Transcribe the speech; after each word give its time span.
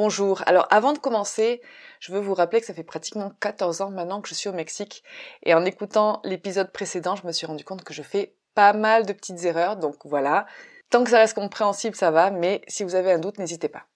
Bonjour, 0.00 0.44
alors 0.46 0.68
avant 0.70 0.92
de 0.92 0.98
commencer, 0.98 1.60
je 1.98 2.12
veux 2.12 2.20
vous 2.20 2.34
rappeler 2.34 2.60
que 2.60 2.66
ça 2.68 2.72
fait 2.72 2.84
pratiquement 2.84 3.32
14 3.40 3.80
ans 3.80 3.90
maintenant 3.90 4.20
que 4.20 4.28
je 4.28 4.34
suis 4.34 4.48
au 4.48 4.52
Mexique 4.52 5.02
et 5.42 5.54
en 5.54 5.64
écoutant 5.64 6.20
l'épisode 6.22 6.70
précédent, 6.70 7.16
je 7.16 7.26
me 7.26 7.32
suis 7.32 7.46
rendu 7.48 7.64
compte 7.64 7.82
que 7.82 7.92
je 7.92 8.04
fais 8.04 8.36
pas 8.54 8.72
mal 8.72 9.06
de 9.06 9.12
petites 9.12 9.42
erreurs, 9.42 9.76
donc 9.76 9.96
voilà. 10.04 10.46
Tant 10.88 11.02
que 11.02 11.10
ça 11.10 11.18
reste 11.18 11.34
compréhensible, 11.34 11.96
ça 11.96 12.12
va, 12.12 12.30
mais 12.30 12.62
si 12.68 12.84
vous 12.84 12.94
avez 12.94 13.10
un 13.10 13.18
doute, 13.18 13.38
n'hésitez 13.38 13.68
pas. 13.68 13.86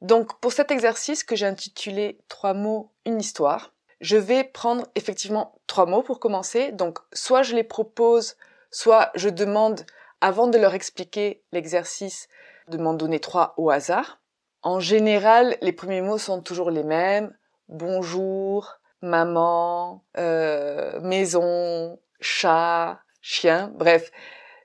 Donc 0.00 0.40
pour 0.40 0.52
cet 0.52 0.72
exercice 0.72 1.22
que 1.22 1.36
j'ai 1.36 1.46
intitulé 1.46 2.18
Trois 2.26 2.52
mots, 2.52 2.90
une 3.04 3.20
histoire, 3.20 3.72
je 4.00 4.16
vais 4.16 4.42
prendre 4.42 4.84
effectivement 4.96 5.60
trois 5.68 5.86
mots 5.86 6.02
pour 6.02 6.18
commencer. 6.18 6.72
Donc 6.72 6.98
soit 7.12 7.44
je 7.44 7.54
les 7.54 7.62
propose, 7.62 8.36
soit 8.72 9.12
je 9.14 9.28
demande, 9.28 9.86
avant 10.20 10.48
de 10.48 10.58
leur 10.58 10.74
expliquer 10.74 11.44
l'exercice, 11.52 12.26
de 12.66 12.78
m'en 12.78 12.94
donner 12.94 13.20
trois 13.20 13.54
au 13.58 13.70
hasard. 13.70 14.18
En 14.66 14.80
général, 14.80 15.56
les 15.62 15.70
premiers 15.70 16.00
mots 16.00 16.18
sont 16.18 16.42
toujours 16.42 16.72
les 16.72 16.82
mêmes. 16.82 17.32
Bonjour, 17.68 18.80
maman, 19.00 20.02
euh, 20.18 20.98
maison, 21.02 22.00
chat, 22.18 22.98
chien, 23.20 23.70
bref. 23.76 24.10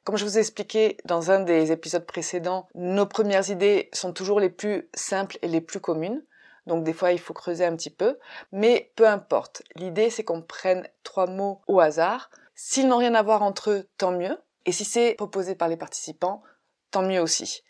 Comme 0.04 0.18
je 0.18 0.26
vous 0.26 0.40
ai 0.40 0.42
expliqué 0.42 0.98
dans 1.06 1.30
un 1.30 1.42
des 1.42 1.72
épisodes 1.72 2.08
précédents, 2.08 2.68
nos 2.74 3.06
premières 3.06 3.52
idées 3.52 3.92
sont 3.94 4.12
toujours 4.12 4.40
les 4.40 4.50
plus 4.50 4.90
simples 4.96 5.38
et 5.44 5.48
les 5.48 5.62
plus 5.62 5.80
communes. 5.80 6.26
Donc 6.66 6.84
des 6.84 6.94
fois, 6.94 7.12
il 7.12 7.20
faut 7.20 7.36
creuser 7.36 7.66
un 7.66 7.76
petit 7.76 7.92
peu. 7.92 8.18
Mais 8.52 8.92
peu 8.96 9.08
importe. 9.08 9.62
L'idée, 9.76 10.10
c'est 10.10 10.24
qu'on 10.24 10.42
prenne 10.42 10.88
trois 11.04 11.28
mots 11.28 11.62
au 11.68 11.80
hasard. 11.80 12.32
S'ils 12.56 12.88
n'ont 12.88 12.98
rien 12.98 13.14
à 13.14 13.22
voir 13.22 13.44
entre 13.44 13.70
eux, 13.70 13.88
tant 14.00 14.14
mieux. 14.14 14.36
Et 14.66 14.72
si 14.72 14.84
c'est 14.84 15.14
proposé 15.14 15.54
par 15.54 15.68
les 15.68 15.78
participants, 15.78 16.42
tant 16.90 17.04
mieux 17.04 17.22
aussi. 17.22 17.62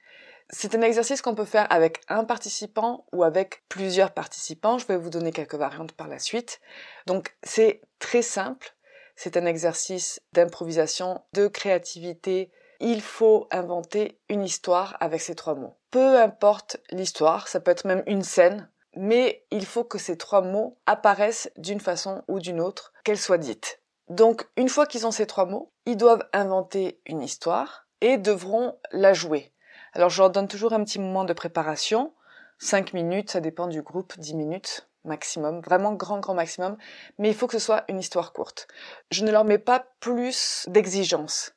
C'est 0.54 0.76
un 0.76 0.82
exercice 0.82 1.22
qu'on 1.22 1.34
peut 1.34 1.46
faire 1.46 1.66
avec 1.72 2.02
un 2.10 2.26
participant 2.26 3.06
ou 3.14 3.24
avec 3.24 3.64
plusieurs 3.70 4.12
participants. 4.12 4.78
Je 4.78 4.86
vais 4.86 4.98
vous 4.98 5.10
donner 5.10 5.32
quelques 5.32 5.56
variantes 5.56 5.94
par 5.94 6.10
la 6.10 6.20
suite. 6.20 6.60
Donc 7.08 7.34
c'est 7.42 7.82
très 8.00 8.22
simple. 8.22 8.76
C'est 9.16 9.38
un 9.38 9.46
exercice 9.46 10.22
d'improvisation, 10.34 11.22
de 11.34 11.48
créativité. 11.48 12.52
Il 12.82 13.02
faut 13.02 13.48
inventer 13.50 14.20
une 14.28 14.44
histoire 14.44 14.98
avec 15.00 15.22
ces 15.22 15.36
trois 15.36 15.56
mots. 15.56 15.78
Peu 15.90 16.20
importe 16.20 16.78
l'histoire, 16.90 17.48
ça 17.48 17.62
peut 17.62 17.72
être 17.72 17.88
même 17.88 18.04
une 18.06 18.24
scène, 18.24 18.70
mais 18.96 19.46
il 19.52 19.66
faut 19.66 19.86
que 19.86 19.98
ces 19.98 20.18
trois 20.18 20.42
mots 20.42 20.78
apparaissent 20.86 21.50
d'une 21.56 21.80
façon 21.80 22.24
ou 22.28 22.40
d'une 22.40 22.60
autre, 22.60 22.92
qu'elles 23.06 23.18
soient 23.18 23.38
dites. 23.38 23.82
Donc 24.10 24.50
une 24.58 24.70
fois 24.70 24.86
qu'ils 24.86 25.08
ont 25.08 25.12
ces 25.12 25.28
trois 25.28 25.46
mots, 25.46 25.72
ils 25.86 25.98
doivent 25.98 26.28
inventer 26.34 27.00
une 27.06 27.22
histoire 27.22 27.88
et 28.02 28.18
devront 28.18 28.78
la 28.92 29.14
jouer. 29.14 29.54
Alors 29.94 30.10
je 30.10 30.22
leur 30.22 30.30
donne 30.30 30.48
toujours 30.48 30.74
un 30.74 30.84
petit 30.84 31.00
moment 31.00 31.26
de 31.26 31.34
préparation, 31.34 32.14
5 32.60 32.94
minutes, 32.94 33.32
ça 33.32 33.42
dépend 33.42 33.68
du 33.68 33.82
groupe, 33.82 34.18
10 34.18 34.36
minutes 34.36 34.88
maximum, 35.04 35.62
vraiment 35.62 35.94
grand 35.94 36.20
grand 36.20 36.34
maximum, 36.34 36.78
mais 37.18 37.30
il 37.30 37.36
faut 37.36 37.48
que 37.48 37.58
ce 37.58 37.66
soit 37.66 37.84
une 37.88 38.00
histoire 38.00 38.34
courte. 38.34 38.68
Je 39.10 39.26
ne 39.26 39.32
leur 39.32 39.46
mets 39.46 39.58
pas 39.58 39.86
plus 40.00 40.66
d'exigences. 40.68 41.54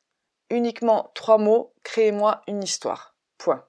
Uniquement 0.50 1.10
trois 1.14 1.38
mots, 1.38 1.74
créez-moi 1.82 2.42
une 2.46 2.62
histoire. 2.62 3.16
Point. 3.38 3.64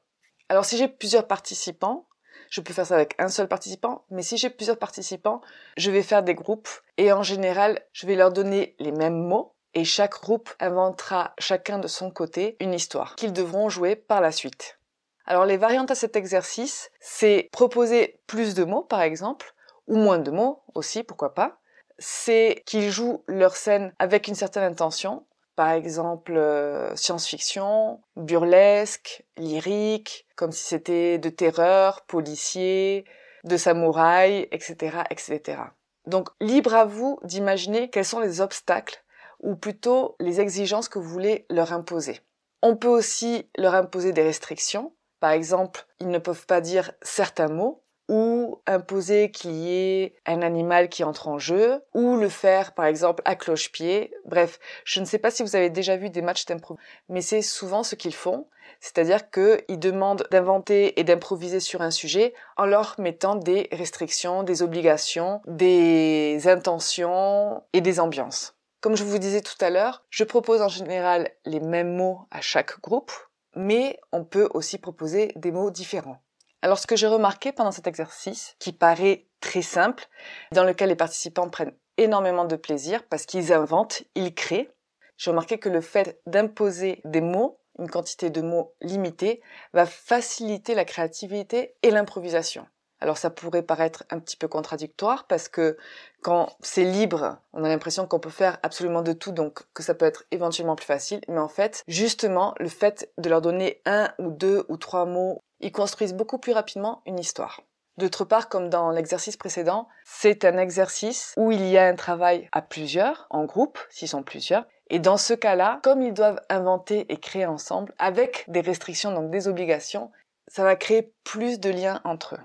Alors 0.49 0.65
si 0.65 0.77
j'ai 0.77 0.87
plusieurs 0.87 1.27
participants, 1.27 2.07
je 2.49 2.61
peux 2.61 2.73
faire 2.73 2.85
ça 2.85 2.95
avec 2.95 3.15
un 3.17 3.29
seul 3.29 3.47
participant, 3.47 4.05
mais 4.09 4.21
si 4.21 4.37
j'ai 4.37 4.49
plusieurs 4.49 4.77
participants, 4.77 5.41
je 5.77 5.91
vais 5.91 6.03
faire 6.03 6.23
des 6.23 6.35
groupes 6.35 6.69
et 6.97 7.11
en 7.11 7.23
général, 7.23 7.81
je 7.91 8.05
vais 8.05 8.15
leur 8.15 8.31
donner 8.31 8.75
les 8.79 8.91
mêmes 8.91 9.27
mots 9.27 9.54
et 9.75 9.83
chaque 9.83 10.21
groupe 10.21 10.49
inventera 10.59 11.33
chacun 11.37 11.77
de 11.77 11.87
son 11.87 12.09
côté 12.09 12.55
une 12.59 12.73
histoire 12.73 13.15
qu'ils 13.15 13.33
devront 13.33 13.69
jouer 13.69 13.95
par 13.95 14.21
la 14.21 14.31
suite. 14.31 14.79
Alors 15.25 15.45
les 15.45 15.57
variantes 15.57 15.91
à 15.91 15.95
cet 15.95 16.15
exercice, 16.15 16.89
c'est 16.99 17.49
proposer 17.51 18.19
plus 18.25 18.55
de 18.55 18.63
mots 18.63 18.83
par 18.83 19.01
exemple, 19.01 19.53
ou 19.87 19.97
moins 19.97 20.19
de 20.19 20.31
mots 20.31 20.63
aussi, 20.73 21.03
pourquoi 21.03 21.33
pas. 21.33 21.57
C'est 21.99 22.63
qu'ils 22.65 22.89
jouent 22.89 23.23
leur 23.27 23.55
scène 23.55 23.93
avec 23.99 24.27
une 24.27 24.35
certaine 24.35 24.63
intention, 24.63 25.25
par 25.55 25.71
exemple 25.71 26.33
euh, 26.35 26.95
science-fiction, 26.95 28.01
burlesque, 28.15 29.23
lyrique, 29.37 30.25
comme 30.35 30.51
si 30.51 30.63
c'était 30.63 31.17
de 31.17 31.29
terreur, 31.29 32.01
policier, 32.01 33.05
de 33.43 33.57
samouraï, 33.57 34.47
etc., 34.51 35.03
etc. 35.09 35.61
Donc 36.07 36.29
libre 36.39 36.73
à 36.73 36.85
vous 36.85 37.19
d'imaginer 37.23 37.89
quels 37.89 38.05
sont 38.05 38.19
les 38.19 38.41
obstacles 38.41 39.04
ou 39.39 39.55
plutôt 39.55 40.15
les 40.19 40.41
exigences 40.41 40.89
que 40.89 40.99
vous 40.99 41.09
voulez 41.09 41.45
leur 41.49 41.73
imposer. 41.73 42.21
On 42.61 42.75
peut 42.75 42.87
aussi 42.87 43.49
leur 43.57 43.75
imposer 43.75 44.11
des 44.11 44.23
restrictions. 44.23 44.93
Par 45.19 45.31
exemple, 45.31 45.85
ils 45.99 46.09
ne 46.09 46.19
peuvent 46.19 46.45
pas 46.45 46.61
dire 46.61 46.91
certains 47.01 47.47
mots 47.47 47.85
ou 48.07 48.61
imposer 48.67 49.31
qu'il 49.31 49.51
y 49.51 49.73
ait 49.73 50.15
un 50.25 50.41
animal 50.41 50.89
qui 50.89 51.03
entre 51.03 51.27
en 51.27 51.39
jeu, 51.39 51.81
ou 51.93 52.17
le 52.17 52.29
faire 52.29 52.73
par 52.73 52.85
exemple 52.85 53.21
à 53.25 53.35
cloche-pied. 53.35 54.13
Bref, 54.25 54.59
je 54.83 54.99
ne 54.99 55.05
sais 55.05 55.17
pas 55.17 55.31
si 55.31 55.43
vous 55.43 55.55
avez 55.55 55.69
déjà 55.69 55.97
vu 55.97 56.09
des 56.09 56.21
matchs 56.21 56.45
d'impro, 56.45 56.77
mais 57.09 57.21
c'est 57.21 57.41
souvent 57.41 57.83
ce 57.83 57.95
qu'ils 57.95 58.13
font. 58.13 58.47
C'est-à-dire 58.79 59.31
qu'ils 59.31 59.79
demandent 59.79 60.27
d'inventer 60.31 60.99
et 60.99 61.03
d'improviser 61.03 61.59
sur 61.59 61.81
un 61.81 61.91
sujet 61.91 62.33
en 62.57 62.65
leur 62.65 62.95
mettant 62.99 63.35
des 63.35 63.69
restrictions, 63.71 64.43
des 64.43 64.61
obligations, 64.61 65.41
des 65.47 66.41
intentions 66.45 67.63
et 67.73 67.81
des 67.81 67.99
ambiances. 67.99 68.55
Comme 68.85 68.95
je 68.95 69.03
vous 69.03 69.17
disais 69.17 69.41
tout 69.41 69.57
à 69.61 69.71
l'heure, 69.71 70.05
je 70.11 70.23
propose 70.23 70.61
en 70.61 70.67
général 70.67 71.31
les 71.43 71.59
mêmes 71.59 71.95
mots 71.95 72.19
à 72.29 72.41
chaque 72.41 72.79
groupe, 72.81 73.11
mais 73.55 73.99
on 74.11 74.23
peut 74.23 74.47
aussi 74.53 74.77
proposer 74.77 75.31
des 75.37 75.51
mots 75.51 75.71
différents. 75.71 76.21
Alors 76.61 76.77
ce 76.77 76.85
que 76.85 76.95
j'ai 76.95 77.07
remarqué 77.07 77.51
pendant 77.51 77.71
cet 77.71 77.87
exercice, 77.87 78.55
qui 78.59 78.73
paraît 78.73 79.25
très 79.39 79.63
simple, 79.63 80.05
dans 80.51 80.63
lequel 80.63 80.89
les 80.89 80.95
participants 80.95 81.49
prennent 81.49 81.73
énormément 81.97 82.45
de 82.45 82.55
plaisir 82.55 83.01
parce 83.09 83.25
qu'ils 83.25 83.51
inventent, 83.51 84.03
ils 84.13 84.35
créent, 84.35 84.69
j'ai 85.17 85.31
remarqué 85.31 85.57
que 85.57 85.69
le 85.69 85.81
fait 85.81 86.21
d'imposer 86.27 87.01
des 87.05 87.21
mots, 87.21 87.59
une 87.79 87.89
quantité 87.89 88.29
de 88.29 88.41
mots 88.41 88.75
limitée, 88.81 89.41
va 89.73 89.87
faciliter 89.87 90.75
la 90.75 90.85
créativité 90.85 91.75
et 91.81 91.89
l'improvisation. 91.89 92.67
Alors 93.01 93.17
ça 93.17 93.29
pourrait 93.29 93.61
paraître 93.61 94.03
un 94.09 94.19
petit 94.19 94.37
peu 94.37 94.47
contradictoire 94.47 95.25
parce 95.27 95.47
que 95.47 95.77
quand 96.21 96.55
c'est 96.61 96.85
libre, 96.85 97.37
on 97.53 97.63
a 97.63 97.69
l'impression 97.69 98.07
qu'on 98.07 98.19
peut 98.19 98.29
faire 98.29 98.57
absolument 98.63 99.01
de 99.01 99.13
tout, 99.13 99.31
donc 99.31 99.61
que 99.73 99.83
ça 99.83 99.93
peut 99.93 100.05
être 100.05 100.23
éventuellement 100.31 100.75
plus 100.75 100.85
facile. 100.85 101.21
Mais 101.27 101.39
en 101.39 101.49
fait, 101.49 101.83
justement, 101.87 102.55
le 102.59 102.69
fait 102.69 103.11
de 103.17 103.29
leur 103.29 103.41
donner 103.41 103.81
un 103.85 104.09
ou 104.17 104.31
deux 104.31 104.65
ou 104.69 104.77
trois 104.77 105.05
mots, 105.05 105.41
ils 105.59 105.71
construisent 105.71 106.13
beaucoup 106.13 106.37
plus 106.37 106.53
rapidement 106.53 107.01
une 107.05 107.19
histoire. 107.19 107.61
D'autre 107.97 108.25
part, 108.25 108.49
comme 108.49 108.69
dans 108.69 108.89
l'exercice 108.89 109.37
précédent, 109.37 109.87
c'est 110.03 110.43
un 110.43 110.57
exercice 110.57 111.33
où 111.37 111.51
il 111.51 111.65
y 111.65 111.77
a 111.77 111.85
un 111.85 111.95
travail 111.95 112.49
à 112.51 112.61
plusieurs, 112.61 113.25
en 113.29 113.45
groupe, 113.45 113.79
s'ils 113.89 114.09
sont 114.09 114.23
plusieurs. 114.23 114.65
Et 114.89 114.99
dans 114.99 115.17
ce 115.17 115.33
cas-là, 115.33 115.79
comme 115.81 116.01
ils 116.01 116.13
doivent 116.13 116.41
inventer 116.49 117.05
et 117.11 117.17
créer 117.17 117.45
ensemble, 117.45 117.93
avec 117.97 118.43
des 118.49 118.61
restrictions, 118.61 119.13
donc 119.13 119.31
des 119.31 119.47
obligations, 119.47 120.11
ça 120.47 120.63
va 120.63 120.75
créer 120.75 121.13
plus 121.23 121.59
de 121.59 121.69
liens 121.69 122.01
entre 122.03 122.35
eux. 122.35 122.43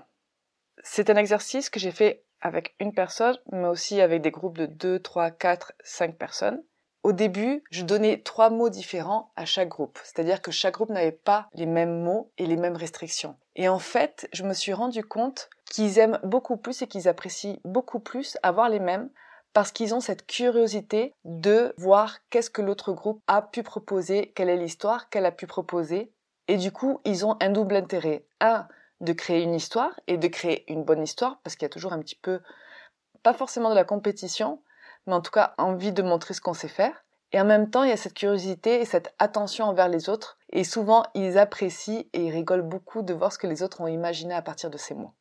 C'est 0.83 1.09
un 1.09 1.15
exercice 1.15 1.69
que 1.69 1.79
j'ai 1.79 1.91
fait 1.91 2.23
avec 2.41 2.75
une 2.79 2.93
personne, 2.93 3.37
mais 3.51 3.67
aussi 3.67 4.01
avec 4.01 4.21
des 4.21 4.31
groupes 4.31 4.57
de 4.57 4.65
2, 4.65 4.99
3, 4.99 5.31
4, 5.31 5.73
5 5.83 6.17
personnes. 6.17 6.63
Au 7.03 7.13
début, 7.13 7.63
je 7.71 7.83
donnais 7.83 8.21
trois 8.21 8.51
mots 8.51 8.69
différents 8.69 9.31
à 9.35 9.45
chaque 9.45 9.69
groupe, 9.69 9.99
c'est-à-dire 10.03 10.41
que 10.41 10.51
chaque 10.51 10.75
groupe 10.75 10.91
n'avait 10.91 11.11
pas 11.11 11.49
les 11.53 11.65
mêmes 11.65 12.03
mots 12.03 12.31
et 12.37 12.45
les 12.45 12.57
mêmes 12.57 12.75
restrictions. 12.75 13.35
Et 13.55 13.67
en 13.67 13.79
fait, 13.79 14.29
je 14.33 14.43
me 14.43 14.53
suis 14.53 14.73
rendu 14.73 15.03
compte 15.03 15.49
qu'ils 15.65 15.97
aiment 15.97 16.19
beaucoup 16.23 16.57
plus 16.57 16.81
et 16.83 16.87
qu'ils 16.87 17.07
apprécient 17.07 17.57
beaucoup 17.65 17.99
plus 17.99 18.37
avoir 18.43 18.69
les 18.69 18.79
mêmes 18.79 19.09
parce 19.53 19.71
qu'ils 19.71 19.95
ont 19.95 19.99
cette 19.99 20.27
curiosité 20.27 21.13
de 21.25 21.73
voir 21.77 22.19
qu'est-ce 22.29 22.51
que 22.51 22.61
l'autre 22.61 22.93
groupe 22.93 23.21
a 23.27 23.41
pu 23.41 23.63
proposer, 23.63 24.31
quelle 24.35 24.49
est 24.49 24.57
l'histoire 24.57 25.09
qu'elle 25.09 25.25
a 25.25 25.31
pu 25.31 25.47
proposer. 25.47 26.11
Et 26.47 26.57
du 26.57 26.71
coup, 26.71 27.01
ils 27.03 27.25
ont 27.25 27.35
un 27.41 27.49
double 27.49 27.75
intérêt. 27.75 28.25
Un, 28.39 28.67
de 29.01 29.13
créer 29.13 29.41
une 29.41 29.55
histoire 29.55 29.99
et 30.07 30.17
de 30.17 30.27
créer 30.27 30.63
une 30.71 30.83
bonne 30.83 31.03
histoire, 31.03 31.39
parce 31.43 31.55
qu'il 31.55 31.65
y 31.65 31.65
a 31.65 31.69
toujours 31.69 31.93
un 31.93 31.99
petit 31.99 32.15
peu, 32.15 32.39
pas 33.23 33.33
forcément 33.33 33.69
de 33.69 33.75
la 33.75 33.83
compétition, 33.83 34.61
mais 35.07 35.13
en 35.13 35.21
tout 35.21 35.31
cas 35.31 35.53
envie 35.57 35.91
de 35.91 36.01
montrer 36.01 36.33
ce 36.33 36.41
qu'on 36.41 36.53
sait 36.53 36.67
faire. 36.67 37.03
Et 37.33 37.39
en 37.39 37.45
même 37.45 37.69
temps, 37.69 37.83
il 37.83 37.89
y 37.89 37.93
a 37.93 37.97
cette 37.97 38.13
curiosité 38.13 38.81
et 38.81 38.85
cette 38.85 39.13
attention 39.17 39.65
envers 39.65 39.87
les 39.87 40.09
autres. 40.09 40.37
Et 40.51 40.63
souvent, 40.63 41.03
ils 41.13 41.37
apprécient 41.37 42.03
et 42.13 42.25
ils 42.25 42.31
rigolent 42.31 42.61
beaucoup 42.61 43.01
de 43.01 43.13
voir 43.13 43.31
ce 43.31 43.37
que 43.37 43.47
les 43.47 43.63
autres 43.63 43.81
ont 43.81 43.87
imaginé 43.87 44.33
à 44.33 44.41
partir 44.41 44.69
de 44.69 44.77
ces 44.77 44.93
mots. 44.93 45.13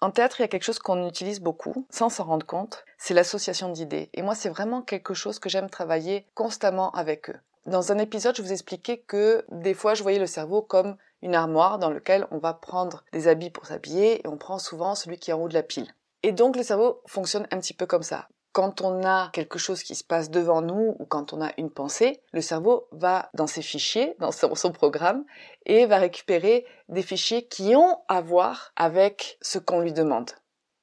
En 0.00 0.12
théâtre, 0.12 0.38
il 0.38 0.42
y 0.42 0.44
a 0.44 0.48
quelque 0.48 0.62
chose 0.62 0.78
qu'on 0.78 1.08
utilise 1.08 1.40
beaucoup, 1.40 1.86
sans 1.90 2.08
s'en 2.08 2.24
rendre 2.24 2.46
compte, 2.46 2.84
c'est 2.98 3.14
l'association 3.14 3.70
d'idées. 3.70 4.10
Et 4.14 4.22
moi, 4.22 4.36
c'est 4.36 4.48
vraiment 4.48 4.80
quelque 4.80 5.12
chose 5.12 5.40
que 5.40 5.48
j'aime 5.48 5.68
travailler 5.68 6.26
constamment 6.34 6.92
avec 6.92 7.30
eux. 7.30 7.40
Dans 7.66 7.90
un 7.90 7.98
épisode, 7.98 8.36
je 8.36 8.42
vous 8.42 8.52
expliquais 8.52 8.98
que 8.98 9.44
des 9.50 9.74
fois, 9.74 9.94
je 9.94 10.04
voyais 10.04 10.20
le 10.20 10.26
cerveau 10.26 10.62
comme 10.62 10.96
une 11.22 11.34
armoire 11.34 11.78
dans 11.78 11.90
laquelle 11.90 12.26
on 12.30 12.38
va 12.38 12.54
prendre 12.54 13.04
des 13.12 13.28
habits 13.28 13.50
pour 13.50 13.66
s'habiller 13.66 14.20
et 14.20 14.28
on 14.28 14.36
prend 14.36 14.58
souvent 14.58 14.94
celui 14.94 15.18
qui 15.18 15.30
est 15.30 15.34
en 15.34 15.40
haut 15.40 15.48
de 15.48 15.54
la 15.54 15.62
pile. 15.62 15.92
Et 16.22 16.32
donc, 16.32 16.56
le 16.56 16.62
cerveau 16.62 17.00
fonctionne 17.06 17.46
un 17.50 17.58
petit 17.58 17.74
peu 17.74 17.86
comme 17.86 18.02
ça 18.02 18.28
quand 18.58 18.80
on 18.80 19.04
a 19.04 19.30
quelque 19.32 19.56
chose 19.56 19.84
qui 19.84 19.94
se 19.94 20.02
passe 20.02 20.30
devant 20.30 20.62
nous 20.62 20.96
ou 20.98 21.04
quand 21.04 21.32
on 21.32 21.40
a 21.40 21.52
une 21.58 21.70
pensée, 21.70 22.22
le 22.32 22.40
cerveau 22.40 22.88
va 22.90 23.30
dans 23.34 23.46
ses 23.46 23.62
fichiers, 23.62 24.16
dans 24.18 24.32
son, 24.32 24.72
programme, 24.72 25.24
et 25.64 25.86
va 25.86 25.98
récupérer 25.98 26.66
des 26.88 27.02
fichiers 27.02 27.46
qui 27.46 27.76
ont 27.76 27.98
à 28.08 28.20
voir 28.20 28.72
avec 28.74 29.38
ce 29.42 29.60
qu'on 29.60 29.78
lui 29.78 29.92
demande. 29.92 30.32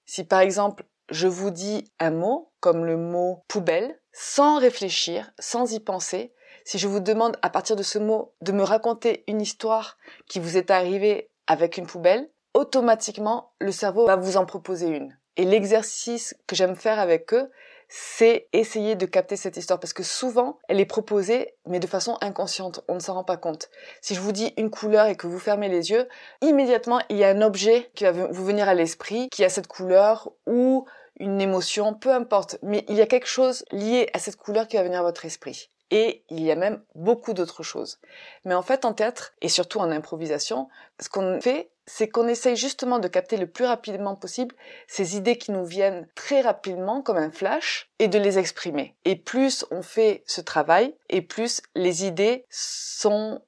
Si 0.05 0.23
par 0.23 0.39
exemple, 0.39 0.85
je 1.09 1.27
vous 1.27 1.51
dis 1.51 1.91
un 1.99 2.11
mot, 2.11 2.49
comme 2.61 2.85
le 2.85 2.95
mot 2.95 3.43
poubelle, 3.49 3.99
sans 4.13 4.57
réfléchir, 4.57 5.31
sans 5.37 5.73
y 5.73 5.81
penser, 5.81 6.33
si 6.65 6.79
je 6.79 6.87
vous 6.87 6.99
demande 6.99 7.37
à 7.41 7.49
partir 7.49 7.77
de 7.77 7.83
ce 7.83 7.99
mot 7.99 8.33
de 8.41 8.51
me 8.51 8.63
raconter 8.63 9.23
une 9.27 9.39
histoire 9.39 9.97
qui 10.27 10.39
vous 10.39 10.57
est 10.57 10.71
arrivée 10.71 11.29
avec 11.47 11.77
une 11.77 11.85
poubelle, 11.85 12.29
automatiquement, 12.53 13.53
le 13.59 13.71
cerveau 13.71 14.07
va 14.07 14.15
vous 14.15 14.35
en 14.35 14.45
proposer 14.45 14.87
une. 14.87 15.17
Et 15.37 15.45
l'exercice 15.45 16.35
que 16.47 16.55
j'aime 16.55 16.75
faire 16.75 16.99
avec 16.99 17.33
eux, 17.33 17.51
c'est 17.87 18.47
essayer 18.51 18.95
de 18.95 19.05
capter 19.05 19.35
cette 19.35 19.57
histoire 19.57 19.79
parce 19.79 19.93
que 19.93 20.01
souvent 20.01 20.57
elle 20.67 20.79
est 20.79 20.85
proposée 20.85 21.53
mais 21.67 21.79
de 21.79 21.85
façon 21.85 22.17
inconsciente, 22.21 22.83
on 22.87 22.95
ne 22.95 22.99
s'en 22.99 23.13
rend 23.13 23.23
pas 23.23 23.37
compte. 23.37 23.69
Si 24.01 24.15
je 24.15 24.21
vous 24.21 24.31
dis 24.31 24.53
une 24.57 24.71
couleur 24.71 25.05
et 25.05 25.15
que 25.15 25.27
vous 25.27 25.37
fermez 25.37 25.69
les 25.69 25.91
yeux, 25.91 26.07
immédiatement 26.41 26.99
il 27.09 27.17
y 27.17 27.23
a 27.23 27.29
un 27.29 27.43
objet 27.43 27.91
qui 27.93 28.05
va 28.05 28.11
vous 28.11 28.45
venir 28.45 28.67
à 28.67 28.73
l'esprit 28.73 29.29
qui 29.29 29.43
a 29.43 29.49
cette 29.49 29.67
couleur 29.67 30.31
ou 30.47 30.85
une 31.19 31.39
émotion, 31.39 31.93
peu 31.93 32.11
importe, 32.11 32.57
mais 32.63 32.83
il 32.89 32.95
y 32.95 33.01
a 33.01 33.05
quelque 33.05 33.27
chose 33.27 33.63
lié 33.71 34.09
à 34.13 34.19
cette 34.19 34.35
couleur 34.35 34.67
qui 34.67 34.77
va 34.77 34.83
venir 34.83 34.99
à 34.99 35.03
votre 35.03 35.25
esprit. 35.25 35.69
Et 35.91 36.23
il 36.29 36.41
y 36.41 36.51
a 36.51 36.55
même 36.55 36.81
beaucoup 36.95 37.33
d'autres 37.33 37.63
choses. 37.63 37.99
Mais 38.43 38.55
en 38.55 38.63
fait, 38.63 38.85
en 38.85 38.93
théâtre, 38.93 39.33
et 39.41 39.49
surtout 39.49 39.79
en 39.79 39.91
improvisation, 39.91 40.67
ce 40.99 41.09
qu'on 41.09 41.39
fait, 41.41 41.69
c'est 41.85 42.07
qu'on 42.07 42.27
essaye 42.27 42.55
justement 42.55 42.99
de 42.99 43.07
capter 43.07 43.37
le 43.37 43.47
plus 43.47 43.65
rapidement 43.65 44.15
possible 44.15 44.55
ces 44.87 45.15
idées 45.15 45.37
qui 45.37 45.51
nous 45.51 45.65
viennent 45.65 46.07
très 46.15 46.41
rapidement 46.41 47.01
comme 47.01 47.17
un 47.17 47.31
flash 47.31 47.91
et 47.99 48.07
de 48.07 48.17
les 48.17 48.39
exprimer. 48.39 48.95
Et 49.05 49.15
plus 49.15 49.65
on 49.71 49.83
fait 49.83 50.23
ce 50.25 50.41
travail, 50.41 50.95
et 51.09 51.21
plus 51.21 51.61
les 51.75 52.05
idées 52.05 52.45
sont 52.49 53.41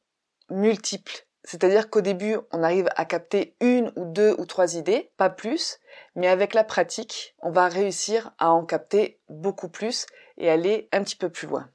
multiples. 0.50 1.26
C'est-à-dire 1.44 1.90
qu'au 1.90 2.02
début, 2.02 2.38
on 2.52 2.62
arrive 2.62 2.90
à 2.98 3.06
capter 3.06 3.56
une 3.62 3.92
ou 3.96 4.04
deux 4.04 4.36
ou 4.38 4.46
trois 4.46 4.76
idées, 4.76 5.12
pas 5.16 5.30
plus, 5.30 5.80
mais 6.16 6.28
avec 6.28 6.54
la 6.54 6.66
pratique, 6.66 7.36
on 7.40 7.52
va 7.52 7.70
réussir 7.70 8.32
à 8.38 8.52
en 8.52 8.66
capter 8.66 9.22
beaucoup 9.30 9.70
plus 9.70 10.08
et 10.38 10.50
aller 10.50 10.90
un 10.92 11.04
petit 11.04 11.16
peu 11.16 11.30
plus 11.30 11.48
loin. 11.48 11.70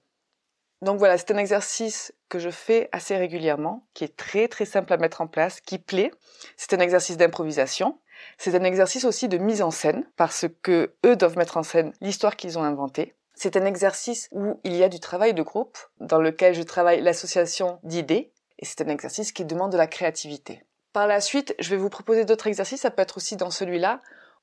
Donc 0.82 0.98
voilà, 0.98 1.16
c'est 1.16 1.30
un 1.30 1.38
exercice 1.38 2.12
que 2.28 2.40
je 2.40 2.50
fais 2.50 2.88
assez 2.90 3.16
régulièrement, 3.16 3.86
qui 3.94 4.02
est 4.02 4.16
très 4.16 4.48
très 4.48 4.64
simple 4.64 4.92
à 4.92 4.96
mettre 4.96 5.20
en 5.20 5.28
place, 5.28 5.60
qui 5.60 5.78
plaît. 5.78 6.10
C'est 6.56 6.74
un 6.74 6.80
exercice 6.80 7.16
d'improvisation. 7.16 7.98
C'est 8.36 8.56
un 8.56 8.64
exercice 8.64 9.04
aussi 9.04 9.28
de 9.28 9.38
mise 9.38 9.62
en 9.62 9.70
scène, 9.70 10.04
parce 10.16 10.46
que 10.62 10.92
eux 11.06 11.14
doivent 11.14 11.38
mettre 11.38 11.56
en 11.56 11.62
scène 11.62 11.92
l'histoire 12.00 12.36
qu'ils 12.36 12.58
ont 12.58 12.64
inventée. 12.64 13.14
C'est 13.34 13.56
un 13.56 13.64
exercice 13.64 14.28
où 14.32 14.60
il 14.64 14.74
y 14.74 14.82
a 14.82 14.88
du 14.88 15.00
travail 15.00 15.34
de 15.34 15.42
groupe, 15.42 15.78
dans 16.00 16.20
lequel 16.20 16.54
je 16.54 16.62
travaille 16.62 17.00
l'association 17.00 17.78
d'idées, 17.84 18.32
et 18.58 18.64
c'est 18.64 18.80
un 18.82 18.88
exercice 18.88 19.32
qui 19.32 19.44
demande 19.44 19.72
de 19.72 19.76
la 19.76 19.86
créativité. 19.86 20.64
Par 20.92 21.06
la 21.06 21.20
suite, 21.20 21.54
je 21.58 21.70
vais 21.70 21.76
vous 21.76 21.88
proposer 21.90 22.24
d'autres 22.24 22.48
exercices, 22.48 22.82
ça 22.82 22.90
peut 22.90 23.02
être 23.02 23.16
aussi 23.16 23.36
dans 23.36 23.50
celui-là, 23.50 24.00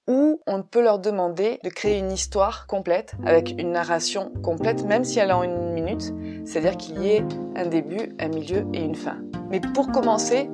où 0.07 0.41
on 0.47 0.63
peut 0.63 0.81
leur 0.81 0.97
demander 0.97 1.59
de 1.63 1.69
créer 1.69 1.99
une 1.99 2.11
histoire 2.11 2.65
complète 2.65 3.13
avec 3.25 3.51
une 3.57 3.71
narration 3.71 4.31
complète, 4.43 4.83
même 4.83 5.03
si 5.03 5.19
elle 5.19 5.29
est 5.29 5.33
en 5.33 5.43
une 5.43 5.71
minute, 5.71 6.11
c'est-à-dire 6.49 6.77
qu'il 6.77 6.99
y 7.01 7.09
ait 7.09 7.23
un 7.55 7.67
début, 7.67 8.15
un 8.19 8.27
milieu 8.29 8.65
et 8.73 8.83
une 8.83 8.95
fin. 8.95 9.17
Mais 9.51 9.61
pour 9.61 9.91
commencer, 9.91 10.49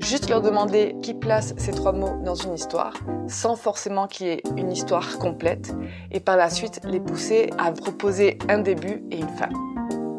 juste 0.00 0.28
leur 0.28 0.42
demander 0.42 0.96
qui 1.02 1.14
place 1.14 1.54
ces 1.56 1.70
trois 1.70 1.92
mots 1.92 2.20
dans 2.24 2.34
une 2.34 2.54
histoire, 2.54 2.94
sans 3.28 3.54
forcément 3.54 4.08
qu'il 4.08 4.26
y 4.26 4.30
ait 4.30 4.42
une 4.56 4.72
histoire 4.72 5.18
complète, 5.18 5.72
et 6.10 6.18
par 6.18 6.36
la 6.36 6.50
suite 6.50 6.80
les 6.84 6.98
pousser 6.98 7.50
à 7.58 7.70
proposer 7.70 8.38
un 8.48 8.58
début 8.58 9.04
et 9.12 9.18
une 9.18 9.28
fin. 9.28 9.50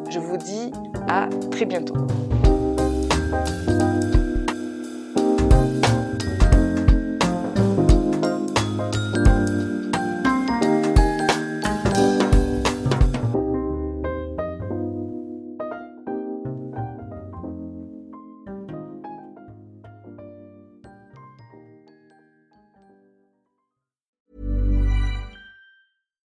Je 0.10 0.20
vous 0.20 0.38
dis 0.38 0.72
à 1.10 1.28
très 1.52 1.66
bientôt. 1.66 1.96